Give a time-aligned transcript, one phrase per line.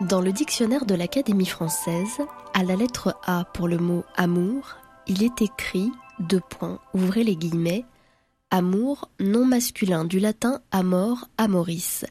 [0.00, 2.20] Dans le dictionnaire de l'Académie française,
[2.54, 4.76] à la lettre A pour le mot amour,
[5.08, 5.90] il est écrit,
[6.20, 7.84] deux points, ouvrez les guillemets,
[8.52, 12.04] amour, nom masculin du latin amor, amoris,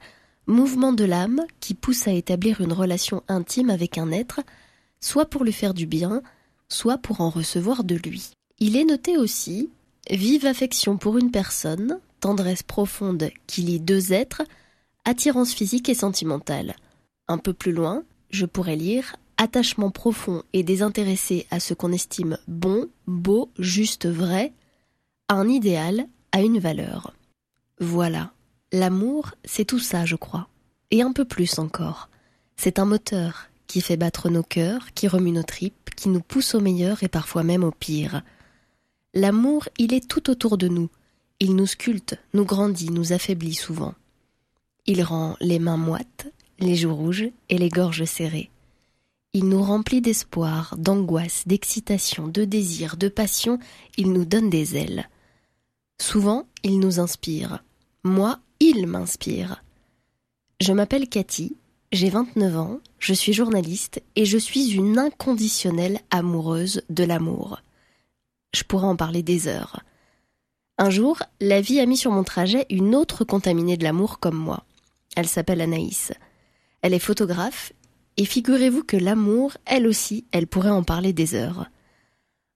[0.48, 4.42] mouvement de l'âme qui pousse à établir une relation intime avec un être,
[5.00, 6.22] soit pour lui faire du bien,
[6.68, 8.32] soit pour en recevoir de lui.
[8.60, 9.70] Il est noté aussi
[10.12, 14.42] vive affection pour une personne, tendresse profonde qui lie deux êtres,
[15.06, 16.76] attirance physique et sentimentale.
[17.28, 22.38] Un peu plus loin, je pourrais lire attachement profond et désintéressé à ce qu'on estime
[22.48, 24.54] bon, beau, juste, vrai,
[25.28, 27.14] à un idéal, à une valeur.
[27.80, 28.32] Voilà,
[28.72, 30.48] l'amour, c'est tout ça, je crois.
[30.90, 32.10] Et un peu plus encore.
[32.56, 36.56] C'est un moteur qui fait battre nos cœurs, qui remue nos tripes, qui nous pousse
[36.56, 38.24] au meilleur et parfois même au pire.
[39.14, 40.90] L'amour, il est tout autour de nous.
[41.40, 43.94] Il nous sculpte, nous grandit, nous affaiblit souvent.
[44.86, 48.50] Il rend les mains moites, les joues rouges et les gorges serrées.
[49.34, 53.60] Il nous remplit d'espoir, d'angoisse, d'excitation, de désir, de passion,
[53.98, 55.10] il nous donne des ailes.
[56.02, 57.64] Souvent, il nous inspire.
[58.04, 59.64] Moi, il m'inspire.
[60.60, 61.56] Je m'appelle Cathy,
[61.92, 67.62] j'ai 29 ans, je suis journaliste et je suis une inconditionnelle amoureuse de l'amour.
[68.54, 69.82] Je pourrais en parler des heures.
[70.80, 74.38] Un jour, la vie a mis sur mon trajet une autre contaminée de l'amour comme
[74.38, 74.64] moi.
[75.16, 76.12] Elle s'appelle Anaïs.
[76.82, 77.74] Elle est photographe
[78.18, 81.68] et figurez-vous que l'amour, elle aussi, elle pourrait en parler des heures.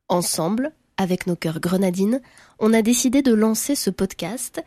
[0.09, 2.21] Ensemble, avec nos cœurs grenadines,
[2.59, 4.63] on a décidé de lancer ce podcast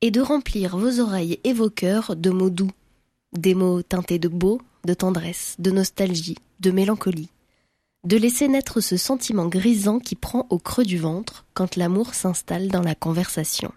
[0.00, 2.70] et de remplir vos oreilles et vos cœurs de mots doux,
[3.32, 7.30] des mots teintés de beau, de tendresse, de nostalgie, de mélancolie,
[8.04, 12.68] de laisser naître ce sentiment grisant qui prend au creux du ventre quand l'amour s'installe
[12.68, 13.72] dans la conversation.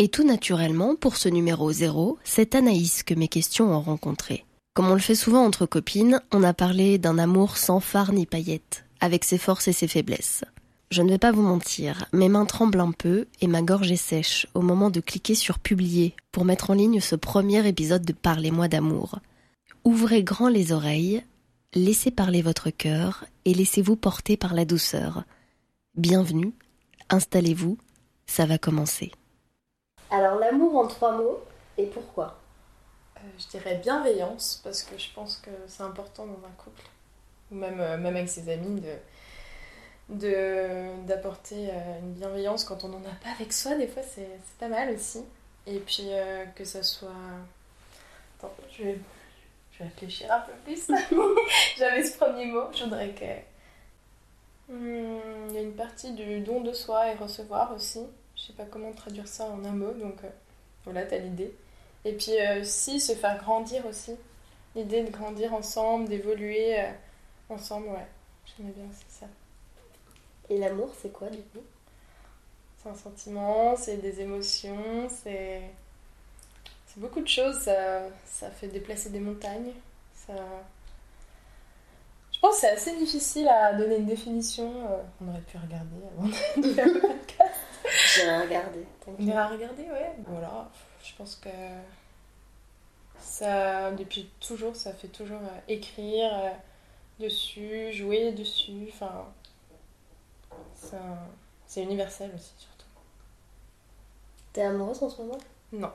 [0.00, 4.44] Et tout naturellement, pour ce numéro zéro, c'est Anaïs que mes questions ont rencontré.
[4.72, 8.24] Comme on le fait souvent entre copines, on a parlé d'un amour sans phare ni
[8.24, 10.44] paillettes, avec ses forces et ses faiblesses.
[10.92, 13.96] Je ne vais pas vous mentir, mes mains tremblent un peu et ma gorge est
[13.96, 18.12] sèche au moment de cliquer sur publier pour mettre en ligne ce premier épisode de
[18.12, 19.18] Parlez-moi d'amour.
[19.82, 21.24] Ouvrez grand les oreilles,
[21.74, 25.24] laissez parler votre cœur et laissez-vous porter par la douceur.
[25.96, 26.52] Bienvenue,
[27.10, 27.78] installez-vous,
[28.26, 29.10] ça va commencer.
[30.10, 31.40] Alors l'amour en trois mots,
[31.76, 32.38] et pourquoi?
[33.18, 36.82] Euh, je dirais bienveillance, parce que je pense que c'est important dans un couple,
[37.50, 38.96] ou même, euh, même avec ses amis, de
[41.06, 44.68] d'apporter euh, une bienveillance quand on n'en a pas avec soi, des fois c'est pas
[44.68, 45.22] mal aussi.
[45.66, 46.08] Et puis
[46.54, 47.10] que ça soit...
[48.38, 48.98] Attends, je vais,
[49.72, 50.88] je vais réfléchir un peu plus.
[51.76, 53.24] J'avais ce premier mot, je voudrais que...
[54.72, 58.00] Hmm, Il y a une partie du don de soi et recevoir aussi.
[58.38, 60.28] Je sais pas comment traduire ça en un mot, donc euh,
[60.84, 61.52] voilà, t'as l'idée.
[62.04, 64.14] Et puis euh, aussi se faire grandir aussi.
[64.76, 66.90] L'idée de grandir ensemble, d'évoluer euh,
[67.48, 68.06] ensemble, ouais.
[68.46, 69.26] J'aimais bien aussi ça.
[70.48, 71.64] Et l'amour, c'est quoi du coup?
[72.80, 75.62] C'est un sentiment, c'est des émotions, c'est.
[76.86, 77.58] C'est beaucoup de choses.
[77.58, 79.72] Ça, ça fait déplacer des montagnes.
[80.14, 80.32] Ça.
[82.32, 84.72] Je pense que c'est assez difficile à donner une définition.
[85.20, 87.57] on aurait pu regarder avant de faire le podcast.
[88.14, 88.86] J'ai regardé.
[89.06, 90.12] On ira regarder, ouais.
[90.26, 90.68] Voilà,
[91.04, 91.48] je pense que
[93.20, 96.50] ça, depuis toujours, ça fait toujours euh, écrire euh,
[97.20, 98.88] dessus, jouer dessus.
[98.92, 99.26] Enfin,
[100.74, 101.26] c'est un-
[101.66, 102.86] c'est universel aussi, surtout.
[104.52, 105.38] T'es amoureuse en ce moment?
[105.72, 105.90] Non.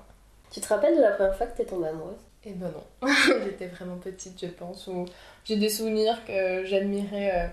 [0.52, 2.19] Tu te rappelles de la première fois que t'es tombée amoureuse?
[2.46, 3.08] Eh ben non.
[3.44, 4.88] J'étais vraiment petite, je pense.
[4.88, 5.06] Ou
[5.46, 7.48] j'ai des souvenirs que j'admirais euh,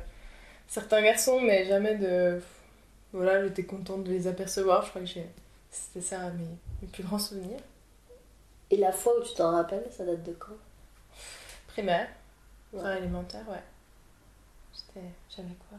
[0.69, 2.43] certains garçons, mais jamais de.
[3.13, 4.85] Voilà, j'étais contente de les apercevoir.
[4.85, 5.09] Je crois que
[5.71, 6.45] c'était ça mes,
[6.83, 7.61] mes plus grands souvenirs.
[8.71, 10.53] Et la fois où tu t'en rappelles, ça date de quand?
[11.69, 12.09] Primaire,
[12.73, 12.81] Ouais.
[12.81, 13.63] enfin élémentaire, ouais.
[14.73, 15.07] J'étais.
[15.35, 15.79] J'avais quoi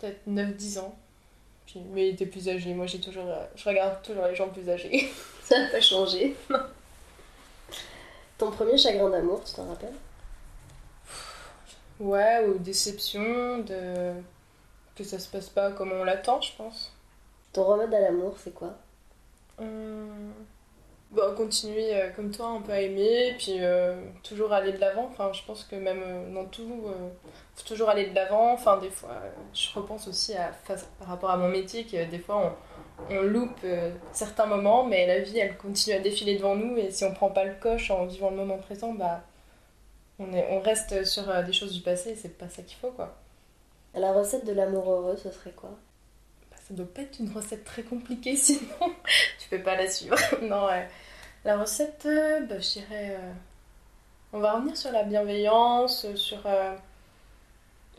[0.00, 0.96] Peut-être 9-10 ans.
[1.66, 2.74] Puis, mais il était plus âgé.
[2.74, 3.28] Moi, j'ai toujours.
[3.28, 5.12] euh, je regarde toujours les gens plus âgés.
[5.44, 6.34] Ça n'a pas changé.
[8.38, 9.94] Ton premier chagrin d'amour, tu t'en rappelles?
[12.00, 14.14] Ouais, ou déception, de.
[15.02, 16.92] Que ça se passe pas comme on l'attend, je pense.
[17.52, 18.74] Ton remède à l'amour, c'est quoi?
[19.58, 20.32] Hum,
[21.12, 25.06] Bah, continuer euh, comme toi un peu à aimer, puis euh, toujours aller de l'avant.
[25.12, 26.84] Enfin, je pense que même euh, dans tout,
[27.56, 28.52] faut toujours aller de l'avant.
[28.54, 29.10] Enfin, des fois,
[29.54, 32.54] je repense aussi à, face- par rapport à mon métier que des fois
[33.10, 33.60] on, on loupe
[34.12, 37.30] certains moments, mais la vie elle continue à défiler devant nous et si on prend
[37.30, 39.22] pas le coche en vivant le moment présent, bah
[40.18, 42.90] on, est, on reste sur des choses du passé et c'est pas ça qu'il faut
[42.92, 43.16] quoi.
[43.94, 45.70] La recette de l'amour heureux, ce serait quoi?
[46.50, 48.94] Bah, ça doit pas être une recette très compliquée, sinon
[49.38, 50.16] tu peux pas la suivre.
[50.42, 50.88] non, ouais.
[51.44, 53.16] La recette, euh, bah, je dirais.
[53.20, 53.32] euh,
[54.32, 56.74] on va revenir sur la bienveillance, sur euh,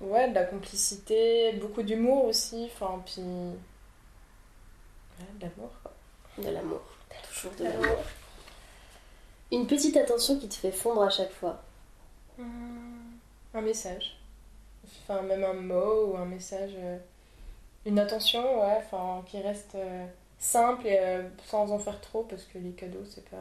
[0.02, 3.22] ouais, de la complicité, beaucoup d'humour aussi, enfin, puis.
[3.22, 3.54] Ouais,
[5.36, 5.94] de l'amour, quoi.
[6.40, 6.82] De l'amour.
[7.30, 7.98] Toujours de l'amour.
[9.52, 11.62] Une petite attention qui te fait fondre à chaque fois.
[12.40, 13.12] Hum,
[13.54, 14.18] Un message.
[14.86, 16.72] Enfin, même un mot ou un message.
[16.78, 16.98] euh,
[17.86, 20.06] Une attention, ouais, enfin, qui reste euh,
[20.40, 23.38] simple et euh, sans en faire trop, parce que les cadeaux, c'est pas.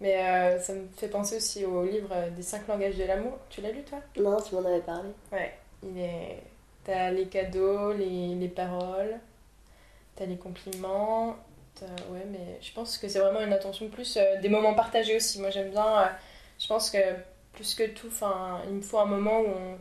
[0.00, 3.38] Mais euh, ça me fait penser aussi au livre des cinq langages de l'amour.
[3.50, 4.00] Tu l'as lu, toi?
[4.18, 5.10] Non, tu m'en avais parlé.
[5.32, 6.42] Ouais, il est.
[6.84, 9.18] T'as les cadeaux, les, les paroles,
[10.16, 11.36] t'as les compliments.
[12.10, 15.40] Ouais, mais je pense que c'est vraiment une attention plus euh, des moments partagés aussi.
[15.40, 16.00] Moi j'aime bien.
[16.02, 16.06] euh,
[16.58, 16.98] je pense que
[17.52, 19.78] plus que tout, enfin, il me faut un moment où on-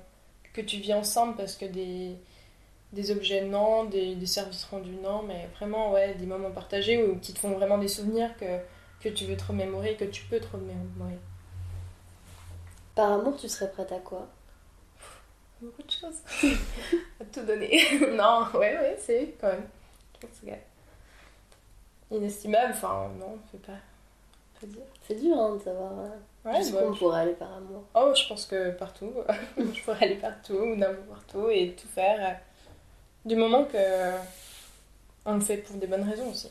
[0.55, 2.15] que tu vis ensemble parce que des,
[2.93, 7.19] des objets non, des, des services rendus non, mais vraiment ouais, des moments partagés où,
[7.19, 8.59] qui te font vraiment des souvenirs que,
[9.01, 11.19] que tu veux te remémorer, que tu peux te remémorer.
[12.95, 14.27] Par amour, tu serais prête à quoi?
[15.61, 16.21] Beaucoup de choses.
[17.19, 17.81] à tout donner.
[18.15, 19.67] non, ouais, ouais, c'est quand même.
[22.11, 23.79] Inestimable, enfin, non, je sais pas.
[24.61, 24.83] Pas dire.
[25.05, 26.09] C'est dur hein, de savoir euh,
[26.45, 27.83] Ouais, jusqu'où bah, on pourrait aller par amour.
[27.95, 29.11] Oh, je pense que partout.
[29.57, 32.19] je pourrais aller partout, ou n'importe où, et tout faire.
[32.21, 32.33] euh,
[33.25, 34.11] Du moment que
[35.25, 36.49] on le fait pour des bonnes raisons aussi.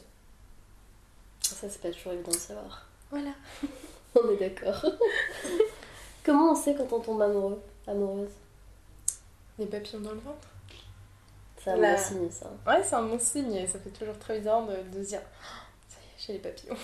[1.41, 2.87] Ça, c'est pas toujours évident de savoir.
[3.11, 3.31] Voilà.
[4.17, 4.85] On est d'accord.
[6.25, 8.31] Comment on sait quand on tombe amoureux Amoureuse?
[9.59, 10.49] Les papillons dans le ventre.
[11.63, 12.51] C'est un La- bon signe, ça.
[12.67, 15.21] Ouais, c'est un bon signe, et ça fait toujours très bizarre de, de se dire
[15.25, 16.77] Oh, ça y est, j'ai les papillons.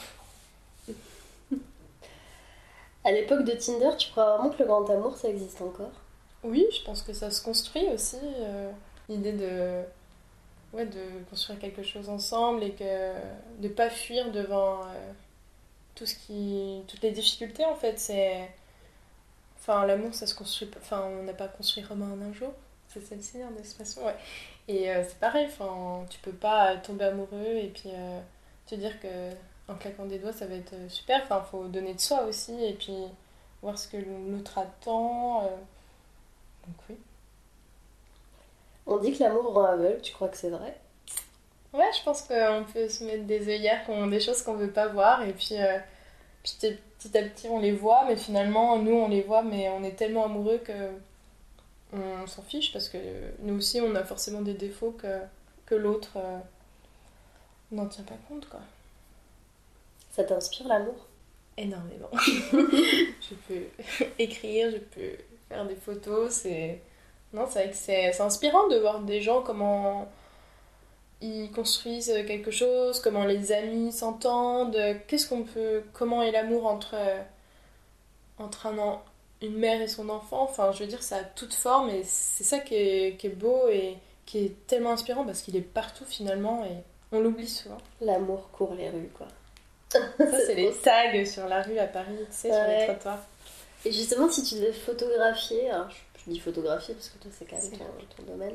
[3.05, 5.93] À l'époque de Tinder, tu crois vraiment que le grand amour, ça existe encore?
[6.43, 8.19] Oui, je pense que ça se construit aussi.
[8.23, 8.71] euh,
[9.09, 9.83] L'idée de,
[10.73, 11.01] ouais, de
[11.31, 13.13] construire quelque chose ensemble et que
[13.61, 15.13] de pas fuir devant euh,
[15.95, 17.99] tout ce qui, toutes les difficultés en fait.
[17.99, 18.49] C'est,
[19.59, 20.71] enfin, l'amour, ça se construit.
[20.79, 22.53] Enfin, on n'a pas construit Rome en un jour.
[22.89, 24.17] C'est celle-ci hein, d'expression, ouais.
[24.69, 25.47] Et euh, c'est pareil.
[25.47, 27.91] Enfin, tu peux pas tomber amoureux et puis
[28.67, 29.09] te dire que
[29.71, 31.23] en claquant des doigts, ça va être euh, super.
[31.23, 32.97] Enfin, faut donner de soi aussi et puis
[33.63, 35.45] voir ce que l'autre attend.
[35.45, 35.49] euh,
[36.67, 36.97] donc oui.
[38.87, 40.79] On dit que l'amour rend aveugle, tu crois que c'est vrai?
[41.73, 44.73] Ouais, je pense qu'on peut se mettre des œillères qui ont des choses qu'on veut
[44.73, 45.79] pas voir et puis euh,
[46.43, 49.85] petit, petit à petit on les voit, mais finalement nous on les voit, mais on
[49.85, 50.73] est tellement amoureux que
[51.93, 52.99] on s'en fiche parce que
[53.41, 55.21] nous aussi on a forcément des défauts que,
[55.67, 56.39] que l'autre euh,
[57.73, 58.61] n'en tient pas compte quoi.
[60.21, 61.07] Ça t'inspire l'amour?
[61.57, 62.11] Énormément.
[62.13, 65.17] je peux écrire, je peux
[65.49, 66.83] faire des photos, c'est.
[67.33, 70.11] Non, c'est vrai que c'est inspirant de voir des gens comment
[71.23, 75.85] ils construisent quelque chose, comment les amis s'entendent, qu'est-ce qu'on peut.
[75.95, 76.97] comment est l'amour entre,
[78.37, 79.01] entre un
[79.41, 80.43] une mère et son enfant.
[80.43, 83.31] Enfin, je veux dire, ça a toute forme et c'est ça qui est, qui est
[83.31, 83.97] beau et
[84.27, 86.77] qui est tellement inspirant parce qu'il est partout finalement et
[87.11, 87.79] on l'oublie souvent.
[88.03, 89.27] L'amour court les rues, quoi.
[89.91, 89.99] Ça,
[90.47, 93.19] c'est les tags sur la rue à Paris, tu sais, sur les trottoirs.
[93.85, 97.47] Et justement, si tu devais photographier, alors je, je dis photographier parce que toi c'est
[97.47, 98.55] quand même ton, ton domaine,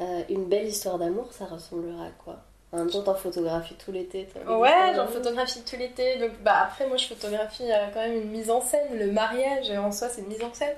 [0.00, 2.38] euh, une belle histoire d'amour, ça ressemblera à quoi?
[2.72, 4.26] Même temps, t'en photographies tout l'été.
[4.48, 6.16] Ouais, j'en photographie tout l'été.
[6.16, 8.98] Donc, bah, après, moi, je photographie euh, quand même une mise en scène.
[8.98, 10.74] Le mariage, en soi, c'est une mise en scène.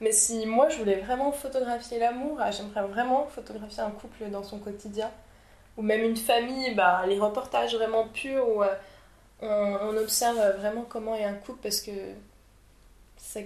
[0.00, 4.42] Mais si moi, je voulais vraiment photographier l'amour, ah, j'aimerais vraiment photographier un couple dans
[4.42, 5.08] son quotidien.
[5.76, 8.74] Ou même une famille, bah, les reportages vraiment purs où euh,
[9.42, 9.46] on,
[9.82, 11.92] on observe vraiment comment est un couple parce que.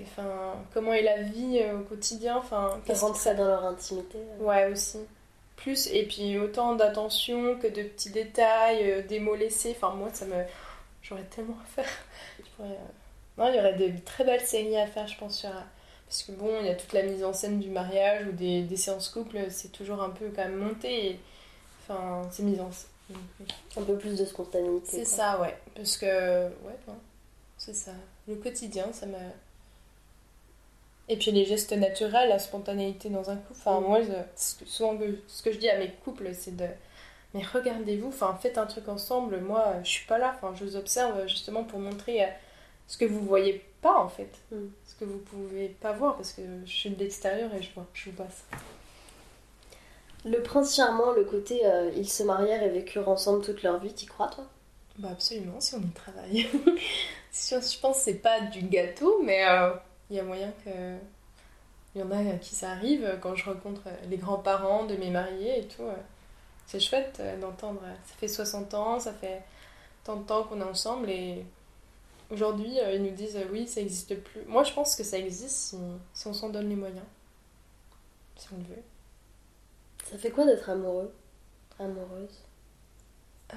[0.02, 2.36] Enfin, comment est la vie euh, au quotidien.
[2.36, 4.18] Enfin, Ils rentrent ça dans leur intimité.
[4.38, 4.98] Ouais, aussi.
[5.56, 9.74] Plus, et puis autant d'attention que de petits détails, euh, des mots laissés.
[9.76, 10.44] Enfin, moi, ça me.
[11.02, 11.90] J'aurais tellement à faire.
[12.38, 15.38] Je pourrais, euh, Non, il y aurait de très belles séries à faire, je pense,
[15.38, 15.50] sur.
[16.06, 18.62] Parce que bon, il y a toute la mise en scène du mariage ou des,
[18.62, 21.06] des séances couple, c'est toujours un peu quand même monté.
[21.10, 21.20] Et...
[21.82, 22.89] Enfin, c'est mis en scène.
[23.76, 24.86] Un peu plus de spontanéité.
[24.90, 25.56] C'est ça, ouais.
[25.74, 26.06] Parce que,
[26.46, 26.96] ouais, non.
[27.58, 27.92] C'est ça.
[28.28, 29.16] Le quotidien, ça me.
[31.08, 33.58] Et puis les gestes naturels, la spontanéité dans un couple.
[33.58, 33.84] Enfin, Mm.
[33.84, 36.66] moi, je- ce que, souvent, ce que je dis à mes couples, c'est de.
[37.34, 39.38] Mais regardez-vous, enfin, faites un truc ensemble.
[39.40, 40.34] Moi, je suis pas là.
[40.36, 42.28] Enfin, je vous observe justement pour montrer euh,
[42.86, 44.30] ce que vous voyez pas, en fait.
[44.52, 44.66] Mm.
[44.86, 47.86] Ce que vous pouvez pas voir, parce que je suis de l'extérieur et je vois,
[47.94, 48.56] je vous ça.
[50.24, 53.92] Le prince charmant, le côté euh, ils se marièrent et vécurent ensemble toute leur vie,
[53.92, 54.44] t'y crois toi?
[54.98, 56.46] Bah absolument, si on y travaille.
[57.32, 59.72] Je pense que c'est pas du gâteau, mais euh,
[60.10, 60.70] il y a moyen que...
[61.94, 65.60] Il y en a qui ça arrive quand je rencontre les grands-parents de mes mariés
[65.60, 65.82] et tout.
[65.82, 65.94] euh,
[66.66, 67.80] C'est chouette euh, d'entendre.
[68.06, 69.42] Ça fait 60 ans, ça fait
[70.04, 71.44] tant de temps qu'on est ensemble et
[72.30, 74.42] Aujourd'hui, euh, ils nous disent euh, oui, ça existe plus.
[74.46, 75.74] Moi, je pense que ça existe
[76.14, 77.04] si on s'en donne les moyens.
[78.36, 78.82] Si on le veut.
[80.10, 81.14] Ça fait quoi d'être amoureux?
[81.78, 82.42] Amoureuse?
[83.52, 83.56] Euh,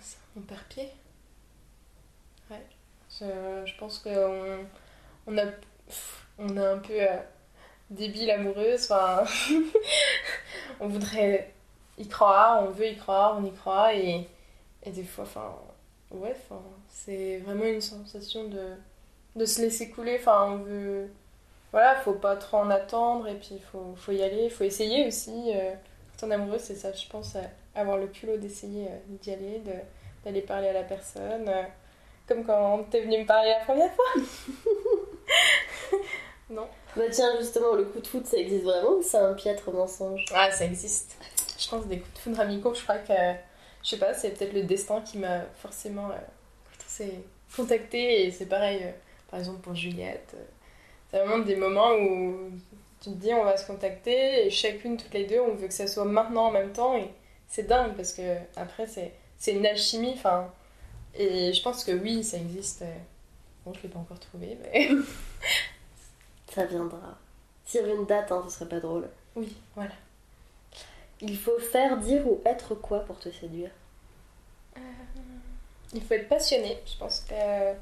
[0.00, 0.90] c'est mon père-pied.
[2.50, 2.64] Ouais.
[3.10, 4.66] Je, je pense qu'on
[5.26, 5.44] on a,
[6.38, 7.18] on a un peu euh,
[7.90, 8.90] débile amoureuse.
[8.90, 9.24] Enfin,
[10.80, 11.52] on voudrait
[11.98, 13.94] y croire, on veut y croire, on y croit.
[13.94, 14.26] Et,
[14.82, 15.54] et des fois, enfin,
[16.10, 18.76] ouais, enfin, c'est vraiment une sensation de,
[19.36, 20.16] de se laisser couler.
[20.20, 21.10] Enfin, on veut.
[21.72, 24.64] Voilà, faut pas trop en attendre et puis il faut, faut y aller, il faut
[24.64, 25.52] essayer aussi.
[25.54, 25.72] euh,
[26.20, 27.36] quand on est amoureux, c'est ça, je pense,
[27.74, 29.62] avoir le culot d'essayer euh, d'y aller,
[30.24, 31.48] d'aller parler à la personne.
[31.48, 31.62] euh,
[32.28, 34.04] comme quand t'es venu me parler la première fois.
[36.50, 36.66] non.
[36.96, 40.24] Bah tiens, justement, le coup de foot, ça existe vraiment ou c'est un piètre mensonge?
[40.34, 41.16] Ah, ça existe.
[41.58, 43.12] Je pense des coups de foudre amicaux, je crois que.
[43.82, 46.08] Je sais pas, c'est peut-être le destin qui m'a forcément.
[46.08, 47.20] quand on s'est
[47.56, 48.86] contacté, et c'est pareil,
[49.30, 50.34] par exemple pour Juliette.
[51.14, 52.50] Euh, c'est vraiment des moments où
[53.00, 55.74] tu te dis on va se contacter, et chacune, toutes les deux, on veut que
[55.74, 57.10] ça soit maintenant en même temps, et
[57.48, 60.50] c'est dingue parce que après, c'est une alchimie, enfin.
[61.14, 62.82] Et je pense que oui, ça existe.
[62.82, 62.96] euh,
[63.64, 64.88] Bon, je l'ai pas encore trouvé, mais.
[66.52, 67.18] Ça viendra.
[67.78, 69.08] Avait une date, hein, ce serait pas drôle.
[69.36, 69.92] oui, voilà.
[71.22, 73.70] Il faut faire, dire ou être quoi pour te séduire?
[75.94, 76.78] Il faut être passionné.
[76.84, 77.72] Je pense que euh,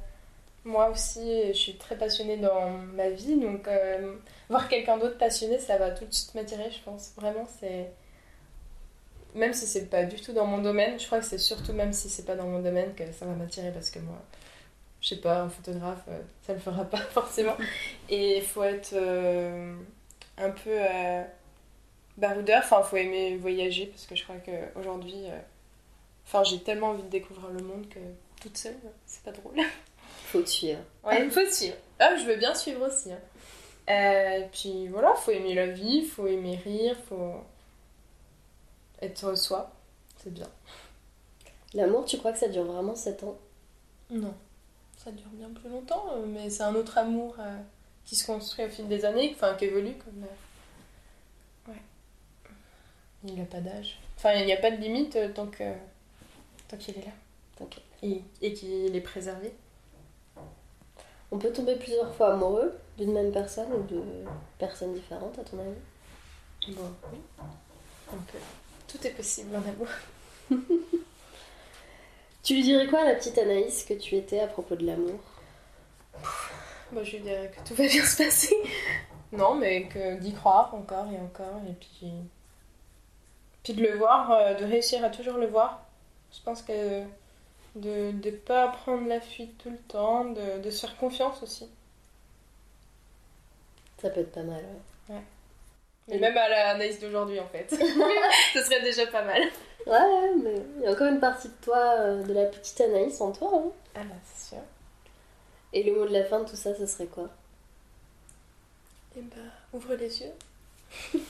[0.64, 3.36] moi aussi, je suis très passionnée dans ma vie.
[3.36, 4.16] Donc, euh,
[4.48, 7.12] voir quelqu'un d'autre passionné, ça va tout de suite m'attirer, je pense.
[7.16, 7.90] Vraiment, c'est.
[9.34, 11.92] Même si c'est pas du tout dans mon domaine, je crois que c'est surtout même
[11.92, 14.18] si c'est pas dans mon domaine que ça va m'attirer parce que moi,
[15.00, 17.56] je sais pas, un photographe, euh, ça le fera pas forcément.
[18.08, 19.76] Et il faut être euh,
[20.36, 20.76] un peu
[22.18, 25.26] baroudeur, enfin, il faut aimer voyager parce que je crois qu'aujourd'hui.
[26.26, 28.00] Enfin, j'ai tellement envie de découvrir le monde que
[28.40, 28.76] toute seule,
[29.06, 29.54] c'est pas drôle.
[30.30, 30.78] Faut te suivre.
[31.04, 31.76] Ouais, il faut suivre.
[31.98, 33.10] Ah, je veux bien suivre aussi.
[33.12, 33.18] hein.
[33.88, 37.34] Euh, puis voilà, faut aimer la vie, faut aimer rire, faut
[39.02, 39.72] être soi.
[40.22, 40.46] C'est bien.
[41.74, 43.38] L'amour, tu crois que ça dure vraiment 7 ans?
[44.10, 44.34] Non,
[44.96, 47.56] ça dure bien plus longtemps, euh, mais c'est un autre amour euh,
[48.04, 50.24] qui se construit au fil des années, enfin qui évolue comme.
[50.24, 51.80] euh, Ouais.
[53.24, 53.98] Il n'a pas d'âge.
[54.16, 55.64] Enfin, il n'y a pas de limite tant que
[56.68, 57.12] tant qu'il est là.
[58.42, 59.52] Et qu'il est préservé.
[61.32, 64.02] On peut tomber plusieurs fois amoureux d'une même personne ou de
[64.58, 66.74] personnes différentes, à ton avis?
[66.74, 67.18] Bon, oui.
[68.12, 68.38] On peut.
[68.88, 69.88] Tout est possible en amour.
[72.42, 75.20] Tu lui dirais quoi à la petite Anaïs que tu étais à propos de l'amour?
[76.90, 78.56] Moi, je lui dirais que tout va bien se passer.
[79.32, 81.60] Non, mais que d'y croire encore et encore.
[81.68, 82.12] Et puis.
[83.62, 85.86] Puis de le voir, euh, de réussir à toujours le voir.
[86.32, 87.04] Je pense que.
[87.76, 91.68] De ne pas prendre la fuite tout le temps, de, de se faire confiance aussi.
[94.02, 94.64] Ça peut être pas mal,
[95.08, 95.20] ouais.
[96.08, 97.68] Et même à la Anaïs d'aujourd'hui, en fait.
[98.54, 99.40] Ce serait déjà pas mal.
[99.86, 103.20] Ouais, mais il y a encore une partie de toi, euh, de la petite Anaïs
[103.20, 103.50] en toi.
[103.54, 103.70] hein.
[103.94, 104.62] Ah bah, c'est sûr.
[105.72, 107.28] Et le mot de la fin de tout ça, ce serait quoi?
[109.16, 109.36] Et bah,
[109.72, 110.32] ouvre les yeux.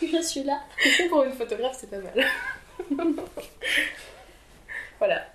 [0.00, 0.60] Je suis là.
[1.08, 2.24] Pour une photographe, c'est pas mal.
[4.98, 5.26] voilà.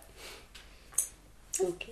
[1.62, 1.92] Ok.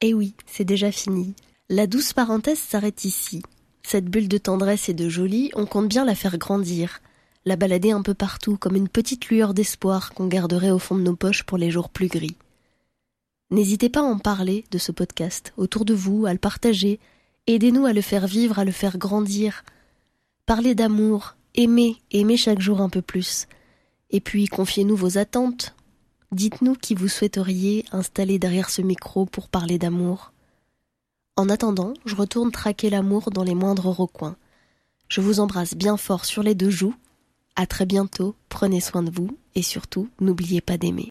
[0.00, 1.34] Eh oui, c'est déjà fini.
[1.68, 3.42] La douce parenthèse s'arrête ici.
[3.82, 7.00] Cette bulle de tendresse et de jolie, on compte bien la faire grandir,
[7.44, 11.02] la balader un peu partout comme une petite lueur d'espoir qu'on garderait au fond de
[11.02, 12.36] nos poches pour les jours plus gris.
[13.50, 17.00] N'hésitez pas à en parler de ce podcast autour de vous, à le partager,
[17.46, 19.64] aidez-nous à le faire vivre, à le faire grandir.
[20.44, 23.46] Parlez d'amour, aimez, aimez chaque jour un peu plus.
[24.10, 25.74] Et puis confiez-nous vos attentes,
[26.32, 30.32] Dites-nous qui vous souhaiteriez installer derrière ce micro pour parler d'amour.
[31.36, 34.36] En attendant, je retourne traquer l'amour dans les moindres recoins.
[35.08, 36.94] Je vous embrasse bien fort sur les deux joues.
[37.56, 41.06] À très bientôt, prenez soin de vous et surtout, n'oubliez pas d'aimer.